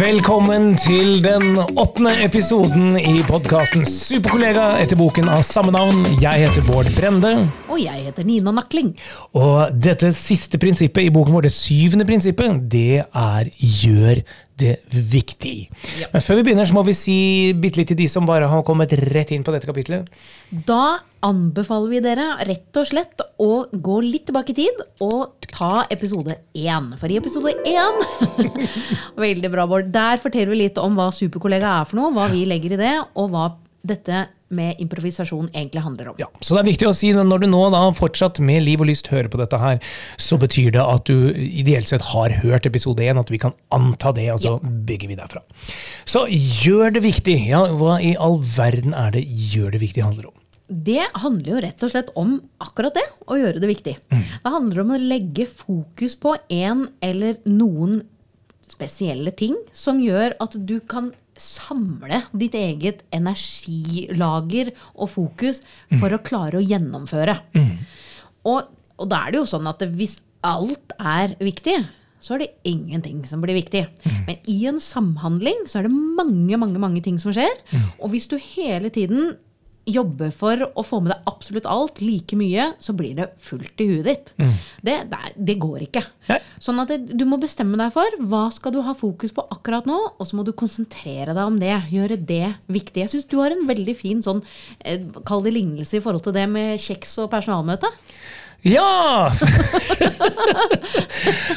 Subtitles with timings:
[0.00, 5.98] Velkommen til den åttende episoden i podkasten Superkollega etter boken av samme navn.
[6.22, 7.34] Jeg heter Bård Brende.
[7.68, 8.94] Og jeg heter Nina Nakling.
[9.36, 14.22] Og dette siste prinsippet i boken vår, det syvende prinsippet, det er gjør
[14.60, 15.54] det viktig.
[16.00, 16.08] Ja.
[16.12, 17.18] Men før vi begynner, så må vi si
[17.56, 20.08] bitte litt til de som bare har kommet rett inn på dette kapitlet.
[20.50, 25.84] Da anbefaler vi dere rett og slett å gå litt tilbake i tid og ta
[25.92, 26.92] episode én.
[27.00, 27.98] For i episode én
[29.26, 29.90] Veldig bra, Bård.
[29.92, 32.94] Der forteller vi litt om hva Superkollega er for noe, hva vi legger i det,
[33.20, 33.50] og hva
[33.86, 36.18] dette med improvisasjon egentlig handler om.
[36.20, 38.82] Ja, så det er viktig å si at Når du nå da fortsatt med liv
[38.82, 39.78] og lyst hører på dette, her,
[40.18, 44.12] så betyr det at du ideelt sett har hørt episode 1, at vi kan anta
[44.16, 45.42] det, og så bygger vi derfra.
[46.08, 47.38] Så gjør det viktig.
[47.50, 50.36] Ja, hva i all verden er det gjør det viktig handler om?
[50.70, 53.96] Det handler jo rett og slett om akkurat det, å gjøre det viktig.
[54.06, 58.04] Det handler om å legge fokus på en eller noen
[58.70, 65.62] spesielle ting som gjør at du kan samle ditt eget energilager og fokus
[65.98, 67.38] for å klare å gjennomføre.
[68.48, 68.68] Og,
[69.00, 71.78] og da er det jo sånn at hvis alt er viktig,
[72.20, 73.86] så er det ingenting som blir viktig.
[74.26, 77.54] Men i en samhandling så er det mange, mange, mange ting som skjer.
[77.98, 79.34] Og hvis du hele tiden
[79.88, 83.86] jobber for å få med deg absolutt alt like mye, så blir det fullt i
[83.88, 84.32] huet ditt.
[84.36, 86.02] Det, det, er- det går ikke.
[86.28, 86.38] Nei.
[86.60, 89.88] Sånn at det, du må bestemme deg for hva skal du ha fokus på akkurat
[89.88, 91.72] nå, og så må du konsentrere deg om det.
[91.90, 93.02] Gjøre det viktig.
[93.06, 94.44] Jeg syns du har en veldig fin sånn,
[94.84, 97.88] eh, kall det lignelse i forhold til det med kjeks og personalmøte.
[98.66, 99.30] Ja!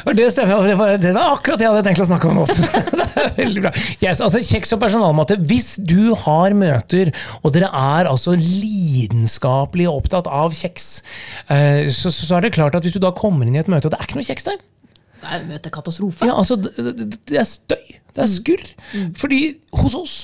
[0.06, 0.64] og det stemmer.
[0.68, 2.68] Det var, det var akkurat det jeg hadde tenkt å snakke om også.
[2.98, 3.72] det er veldig bra.
[4.00, 5.38] Yes, altså Kjeks og personalmatte.
[5.50, 7.10] Hvis du har møter,
[7.42, 10.88] og dere er altså lidenskapelig opptatt av kjeks,
[11.52, 13.88] eh, så, så er det klart at hvis du da kommer inn i et møte,
[13.90, 14.62] og det er ikke noe kjeks der
[15.20, 16.30] Det er møtekatastrofe.
[16.30, 16.72] ja, altså, det,
[17.28, 17.84] det- er støy.
[18.14, 18.64] Det er skurr.
[19.18, 19.40] Fordi
[19.80, 20.16] hos oss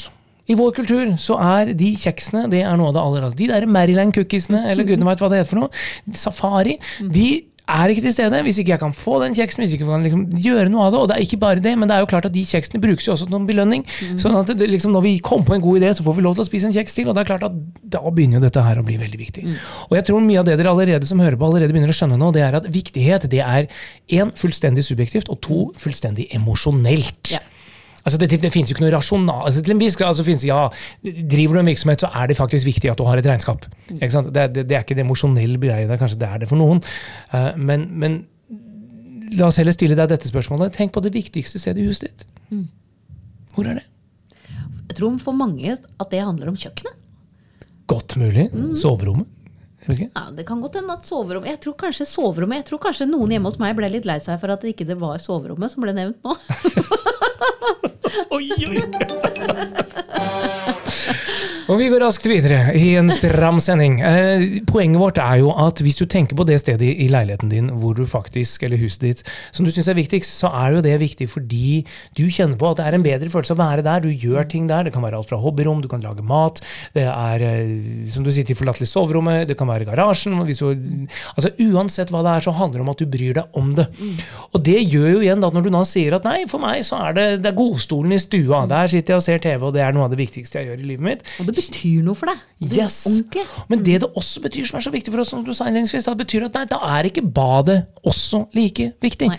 [0.51, 3.29] i vår kultur så er de kjeksene det er noe av det aller.
[3.39, 5.87] De der Maryland-cookiesene, eller gudene veit hva det heter for noe,
[6.17, 7.29] Safari, de
[7.71, 10.07] er ikke til stede hvis ikke jeg kan få den kjeksen, hvis ikke jeg kan
[10.07, 11.01] liksom gjøre noe av det.
[11.01, 13.07] Og det er ikke bare det, men det er jo klart at de kjeksene brukes
[13.07, 13.85] jo også som belønning.
[14.21, 16.37] sånn at det, liksom, når vi kommer på en god idé, så får vi lov
[16.39, 17.11] til å spise en kjeks til.
[17.11, 17.61] Og det er klart at
[17.95, 19.47] da begynner jo dette her å bli veldig viktig.
[19.89, 22.19] Og jeg tror mye av det dere allerede som hører på, allerede begynner å skjønne
[22.21, 23.71] nå, det er at viktighet det er
[24.11, 27.37] én fullstendig subjektivt, og to fullstendig emosjonelt.
[27.37, 27.45] Ja.
[28.01, 30.45] Altså det, det finnes jo ikke noe rasjonal altså Til en viss grad så finnes
[30.49, 30.63] ja,
[31.05, 33.67] driver du en virksomhet, så er det faktisk viktig at du har et regnskap.
[33.91, 36.81] Det, det, det er ikke det emosjonelle greia der, kanskje det er det for noen.
[37.35, 38.23] Uh, men, men
[39.37, 40.73] la oss heller stille deg dette spørsmålet.
[40.77, 42.25] Tenk på det viktigste stedet i huset ditt.
[43.55, 43.87] Hvor er det?
[44.91, 46.97] Jeg tror for mange at det handler om kjøkkenet.
[47.91, 48.49] Godt mulig.
[48.79, 49.29] Soverommet.
[49.89, 50.11] Okay.
[50.15, 53.31] Ja, Det kan godt hende at soverommet Jeg tror kanskje soverommet Jeg tror kanskje noen
[53.33, 55.95] hjemme hos meg ble litt lei seg for at det ikke var soverommet som ble
[55.97, 56.35] nevnt nå.
[58.31, 58.79] おいおい。
[61.71, 64.01] Og vi går raskt videre i en stram sending.
[64.03, 67.69] Eh, poenget vårt er jo at hvis du tenker på det stedet i, leiligheten din
[67.79, 69.21] hvor du faktisk, eller huset ditt
[69.55, 71.85] som du syns er viktigst, så er jo det viktig fordi
[72.19, 74.03] du kjenner på at det er en bedre følelse å være der.
[74.03, 74.89] Du gjør ting der.
[74.89, 76.59] Det kan være alt fra hobbyrom, du kan lage mat,
[76.97, 77.71] det er eh,
[78.11, 80.35] som du sier til forlatelig soverommet, det kan være garasjen.
[80.43, 81.07] Du,
[81.37, 83.87] altså Uansett hva det er, så handler det om at du bryr deg om det.
[84.51, 86.99] Og det gjør jo igjen da når du da sier at nei, for meg så
[87.07, 88.65] er det, det er godstolen i stua.
[88.75, 90.83] Der sitter jeg og ser TV, og det er noe av det viktigste jeg gjør
[90.83, 91.27] i livet mitt.
[91.39, 92.47] Og det betyr noe for deg.
[92.61, 93.07] Det Yes.
[93.09, 93.45] Ordentlig.
[93.71, 96.05] Men det det også betyr, som er så viktig for oss, som du sa innledningsvis,
[96.05, 99.31] det betyr at nei, da er ikke badet også like viktig.
[99.33, 99.39] Nei.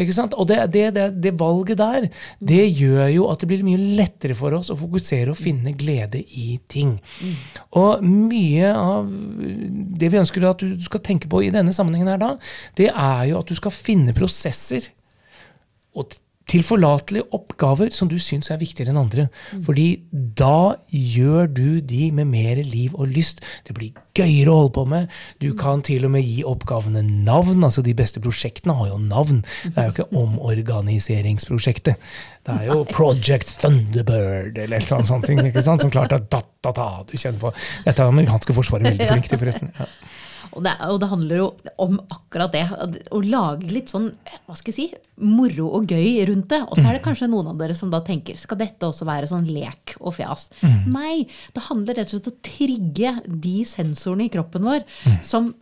[0.00, 0.36] Ikke sant?
[0.38, 2.06] Og det, det, det, det valget der,
[2.38, 6.22] det gjør jo at det blir mye lettere for oss å fokusere og finne glede
[6.22, 6.96] i ting.
[7.76, 9.10] Og mye av
[10.00, 12.32] det vi ønsker at du skal tenke på i denne sammenhengen her da,
[12.78, 14.92] det er jo at du skal finne prosesser
[15.98, 16.14] og
[16.50, 19.26] tilforlatelige oppgaver som du syns er viktigere enn andre.
[19.66, 23.42] Fordi da gjør du de med mer liv og lyst.
[23.66, 25.20] Det blir gøyere å holde på med.
[25.42, 27.62] Du kan til og med gi oppgavene navn.
[27.64, 29.44] altså De beste prosjektene har jo navn.
[29.64, 32.10] Det er jo ikke omorganiseringsprosjektet.
[32.46, 35.28] Det er jo Project Thunderbird eller annet sånt.
[35.30, 35.84] ikke sant?
[35.84, 37.54] Som klart er da-da-da du kjenner på.
[37.86, 39.72] Dette er amerikanske forsvaret veldig flink til, forresten.
[39.78, 39.88] Ja.
[40.56, 41.46] Og det, og det handler jo
[41.84, 42.64] om akkurat det.
[43.14, 44.08] Å lage litt sånn
[44.46, 44.86] hva skal jeg si,
[45.22, 46.60] moro og gøy rundt det.
[46.66, 49.30] Og så er det kanskje noen av dere som da tenker skal dette også være
[49.30, 50.48] sånn lek og fjas?
[50.90, 53.14] Nei, det handler rett og slett om å trigge
[53.46, 54.86] de sensorene i kroppen vår
[55.26, 55.52] som,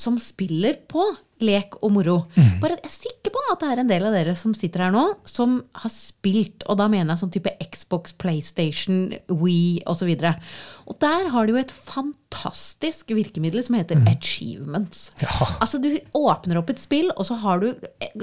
[0.00, 1.02] som spiller på
[1.44, 2.16] lek og moro.
[2.62, 4.94] Bare Jeg er sikker på at det er en del av dere som sitter her
[4.94, 10.10] nå, som har spilt, og da mener jeg sånn type Xbox, PlayStation, Wii osv.
[10.10, 10.34] Og, så
[10.90, 15.08] og der har de jo et fantastisk virkemiddel som heter achievements.
[15.22, 15.30] Ja.
[15.60, 17.72] Altså Du åpner opp et spill, og så har du,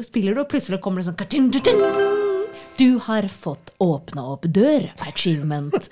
[0.03, 2.35] spiller du, og plutselig kommer det sånn.
[2.75, 4.89] Du har fått åpna opp dør.
[5.07, 5.87] Achievement.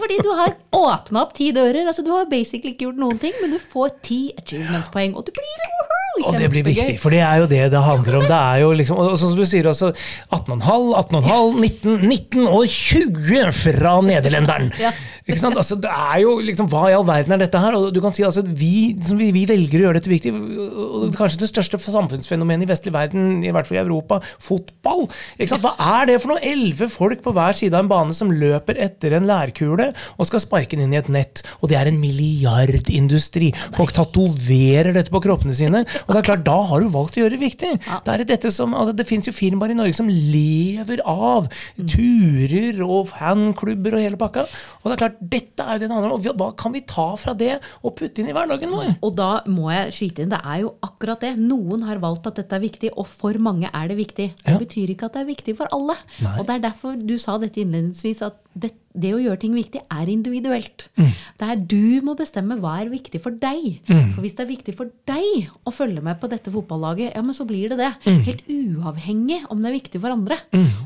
[0.00, 1.86] Fordi du har åpna opp ti dører.
[1.86, 5.32] altså Du har basically ikke gjort noen ting, men du får ti achievements-poeng, og du
[5.36, 5.85] blir woohoo,
[6.24, 8.28] Og det blir viktig, for det er jo det det handler om.
[8.28, 9.92] Det er jo liksom, og sånn som du sier også,
[10.32, 14.72] 18,5, 18,5, 19, 19 og 20 fra nederlenderen.
[14.80, 14.94] Ja.
[15.26, 15.58] Ikke sant?
[15.58, 17.74] Altså, det er jo liksom, Hva i all verden er dette her?
[17.74, 20.30] Og du kan si altså, vi, som vi, vi velger å gjøre dette viktig.
[20.32, 25.06] og Kanskje det største samfunnsfenomenet i vestlig verden, i hvert fall i Europa, fotball.
[25.34, 25.66] Ikke sant?
[25.66, 26.42] Hva er det for noe?
[26.46, 30.44] Elleve folk på hver side av en bane som løper etter en lærkule og skal
[30.44, 31.42] sparke den inn i et nett.
[31.58, 33.50] Og det er en milliardindustri.
[33.74, 35.82] Folk tatoverer dette på kroppene sine.
[36.06, 37.70] Og det er klart, da har du valgt å gjøre det viktig.
[37.82, 41.48] Det, er dette som, altså, det fins jo firmaer i Norge som lever av
[41.90, 44.44] turer og fanklubber og hele pakka.
[44.82, 46.22] Og det er klart, dette er jo det det handler om.
[46.30, 48.94] Og hva kan vi ta fra det og putte inn i hverdagen vår?
[49.02, 51.34] Og da må jeg skyte inn, det er jo akkurat det.
[51.42, 54.30] Noen har valgt at dette er viktig, og for mange er det viktig.
[54.44, 54.58] Det Ja.
[54.62, 55.96] betyr ikke at det er viktig for alle.
[56.22, 56.38] Nei.
[56.38, 59.82] Og det er derfor du sa dette innledningsvis, at det, det å gjøre ting viktig
[59.92, 60.86] er individuelt.
[60.96, 61.10] Mm.
[61.36, 63.82] Det er du må bestemme hva er viktig for deg.
[63.90, 64.14] Mm.
[64.14, 67.36] For hvis det er viktig for deg å følge med på dette fotballaget, ja, men
[67.36, 67.90] så blir det det.
[68.06, 68.22] Mm.
[68.30, 70.38] Helt uavhengig om det er viktig for andre.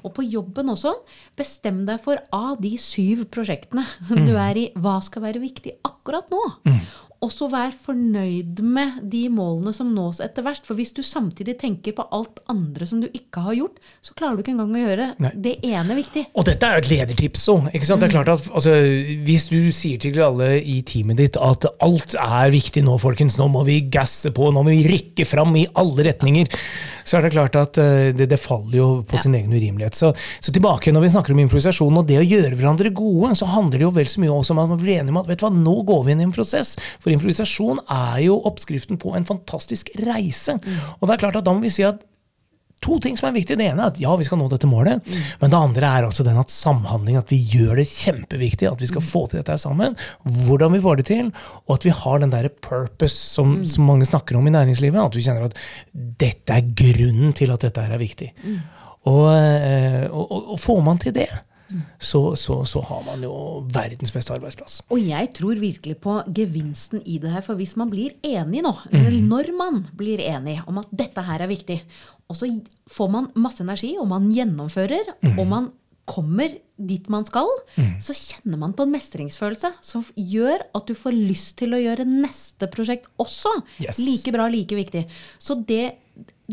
[0.03, 0.97] Og på jobben også,
[1.39, 4.27] bestem deg for av de syv prosjektene Mm.
[4.27, 6.41] du er i, hva skal være viktig akkurat nå.
[7.21, 10.63] Og så vær fornøyd med de målene som nås etter hvert.
[10.65, 14.39] For hvis du samtidig tenker på alt andre som du ikke har gjort, så klarer
[14.39, 15.33] du ikke engang å gjøre Nei.
[15.37, 16.23] det ene viktig.
[16.33, 17.69] Og dette er jo et ledertips òg.
[17.75, 18.73] Det er klart at altså,
[19.27, 23.51] Hvis du sier til alle i teamet ditt at alt er viktig nå, folkens, nå
[23.53, 26.49] må vi gasse på, nå må vi rykke fram i alle retninger,
[27.05, 29.25] så er det klart at eh, det, det faller jo på Ja.
[29.27, 29.99] sin egen urimelighet.
[29.99, 33.45] Så, så tilbake når vi snakker om improvisasjon og det å gjøre hverandre gode, så
[33.53, 35.43] handler det jo vel så mye også om at man blir enige om at vet
[35.43, 36.77] du hva, nå går vi inn i en prosess.
[37.03, 40.59] For improvisasjon er jo oppskriften på en fantastisk reise.
[40.99, 42.05] Og det er klart at da må vi si at
[42.81, 43.59] to ting som er viktige.
[43.61, 45.05] Det ene er at ja, vi skal nå dette målet.
[45.41, 48.69] Men det andre er også den at samhandling, at vi gjør det kjempeviktig.
[48.71, 49.97] At vi skal få til dette sammen.
[50.47, 51.31] Hvordan vi får det til.
[51.67, 55.01] Og at vi har den der purpose som, som mange snakker om i næringslivet.
[55.03, 55.61] At vi kjenner at
[56.25, 58.33] dette er grunnen til at dette her er viktig.
[59.09, 61.29] Og, eh, og, og, og får man til det,
[62.03, 63.33] så, så, så har man jo
[63.73, 64.81] verdens beste arbeidsplass.
[64.91, 67.45] Og jeg tror virkelig på gevinsten i det her.
[67.47, 71.45] For hvis man blir enig nå, eller når man blir enig om at dette her
[71.47, 71.81] er viktig,
[72.31, 72.49] og så
[72.91, 75.71] får man masse energi, og man gjennomfører, og man
[76.11, 76.51] kommer
[76.81, 77.47] dit man skal,
[78.03, 82.07] så kjenner man på en mestringsfølelse som gjør at du får lyst til å gjøre
[82.09, 83.53] neste prosjekt også
[83.85, 84.01] Yes.
[84.03, 85.05] like bra, like viktig.
[85.39, 85.85] Så det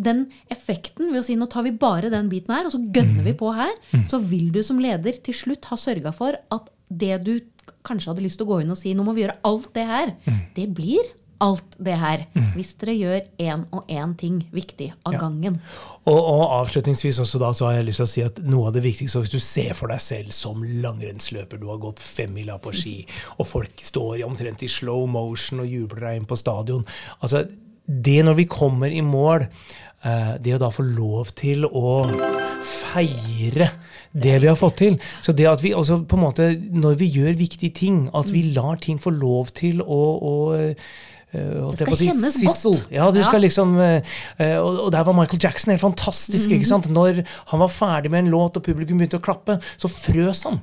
[0.04, 3.26] den effekten ved å si nå tar vi bare den biten her, og så gønner
[3.26, 3.74] vi på her,
[4.10, 7.38] så vil du som leder til slutt ha sørga for at det du
[7.88, 9.88] kanskje hadde lyst til å gå inn og si nå må vi gjøre alt det
[9.88, 10.14] her,
[10.56, 11.04] det blir
[11.44, 12.24] alt det her.
[12.56, 15.60] Hvis dere gjør én og én ting viktig av gangen.
[16.06, 18.78] Og, og avslutningsvis også da, så har jeg lyst til å si at noe av
[18.78, 22.74] det viktigste, hvis du ser for deg selv som langrennsløper, du har gått femmila på
[22.76, 22.98] ski,
[23.38, 26.86] og folk står omtrent i slow motion og jubler deg inn på stadion
[27.22, 27.46] altså
[27.88, 29.46] Det når vi kommer i mål,
[30.44, 32.00] det å da få lov til å
[32.68, 33.70] feire
[34.12, 34.98] det vi har fått til.
[35.22, 38.48] Så det at vi altså på en måte, når vi gjør viktige ting, at vi
[38.56, 40.34] lar ting få lov til å, å
[41.34, 42.72] eh, jeg skal kjennes Sissel.
[42.78, 42.92] godt.
[42.92, 43.26] Ja, du Ja.
[43.28, 44.02] skal liksom eh,
[44.40, 46.50] eh, og, der var Michael Jackson helt fantastisk.
[46.52, 46.90] ikke sant?
[46.90, 50.62] Når han var ferdig med en låt og publikum begynte å klappe, så frøs han.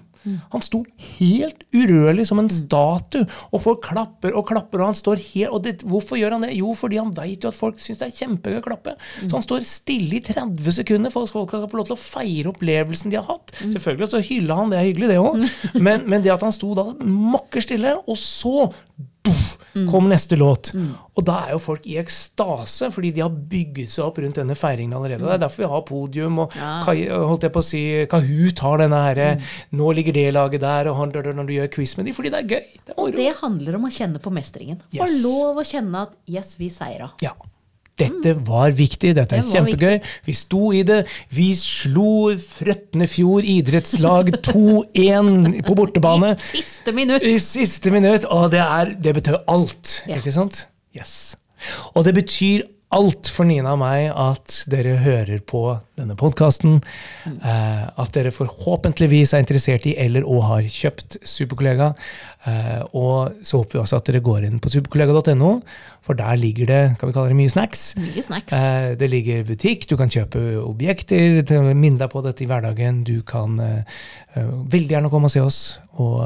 [0.55, 0.79] Han sto
[1.19, 4.81] helt urørlig som en statue, og folk klapper og klapper.
[4.81, 6.55] og han står helt, og det, Hvorfor gjør han det?
[6.57, 8.95] Jo, fordi han vet jo at folk syns det er kjempegøy å klappe.
[9.21, 12.01] Så han står stille i 30 sekunder for at folk skal få lov til å
[12.01, 13.53] feire opplevelsen de har hatt.
[13.61, 15.45] Selvfølgelig så hylla han, det er hyggelig, det òg.
[15.85, 18.71] Men, men det at han sto da mokker stille, og så
[19.91, 20.71] kom neste låt.
[21.17, 24.55] Og da er jo folk i ekstase, fordi de har bygget seg opp rundt denne
[24.59, 25.23] feiringen allerede.
[25.25, 26.83] Og Det er derfor vi har podium, og Ja.
[26.85, 29.41] Holdt jeg på å si, Kahoot har denne herre
[29.73, 32.45] Nå ligger det laget der, og han, når du gjør quiz med dem, fordi det
[32.45, 32.67] er gøy.
[32.85, 34.79] Det er Og det handler om å kjenne på mestringen.
[34.93, 35.23] Få Yes.
[35.25, 37.11] lov å kjenne at yes, vi seira.
[37.23, 37.33] Ja.
[38.01, 39.93] Dette var viktig, dette er Det kjempegøy.
[40.01, 40.15] kjempegøy.
[40.27, 41.01] Vi sto i det.
[41.31, 46.33] Vi slo Frøtnefjord idrettslag 2-1 på bortebane.
[46.35, 47.23] I Siste minutt!
[47.23, 50.01] I siste minutt, og det, er, det betød alt.
[50.11, 50.19] Ja.
[50.19, 50.65] Ikke sant?
[50.97, 51.37] Yes.
[51.95, 55.65] Og det betyr alt for Nina og meg at dere hører på
[55.99, 56.81] denne podkasten.
[57.27, 61.93] Eh, at dere forhåpentligvis er interessert i eller og har kjøpt Superkollega.
[62.51, 65.53] Eh, og så håper vi også at dere går inn på superkollega.no,
[66.05, 67.87] for der ligger det kan vi kalle det mye snacks.
[68.01, 68.53] Mye snacks.
[68.53, 71.41] Eh, det ligger butikk, du kan kjøpe objekter,
[71.73, 73.05] minne deg på dette i hverdagen.
[73.07, 73.61] Du kan
[74.35, 75.59] veldig gjerne komme og se oss
[76.03, 76.25] og,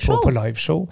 [0.00, 0.86] på, på liveshow.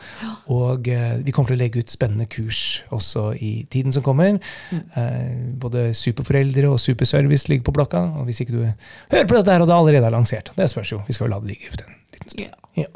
[0.53, 4.39] Og eh, vi kommer til å legge ut spennende kurs også i tiden som kommer.
[4.71, 4.83] Mm.
[5.01, 8.03] Eh, både superforeldre og superservice ligger på blokka.
[8.17, 10.93] Og hvis ikke du hører på dette her og det allerede er lansert, det spørs
[10.93, 11.03] jo.
[11.07, 12.47] Vi skal jo la det ligge ut en liten stund.
[12.49, 12.83] Ja.
[12.85, 12.89] Ja.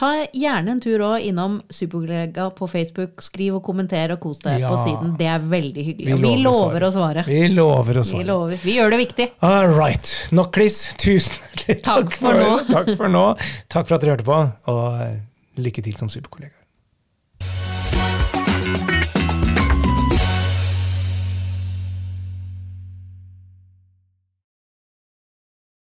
[0.00, 3.20] Ta gjerne en tur også innom Superkollega på Facebook.
[3.26, 4.68] Skriv og kommenter og kos deg Ja.
[4.70, 5.16] på siden.
[5.18, 6.06] Det er veldig hyggelig.
[6.06, 7.24] Vi og vi lover å svare.
[7.24, 7.24] å svare.
[7.26, 8.24] Vi lover å Vi svare.
[8.30, 8.56] lover.
[8.62, 9.26] Vi gjør det viktig.
[9.42, 10.28] All right.
[10.32, 10.94] Nok kliss.
[10.94, 12.54] Tusen hjertelig Takk for nå.
[12.70, 13.26] takk for nå.
[13.68, 14.38] Takk for at dere hørte på,
[14.70, 16.54] og lykke til som superkollega.